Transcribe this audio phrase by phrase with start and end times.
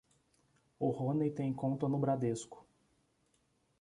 [0.79, 2.65] O Ronei tem conta no Bradesco.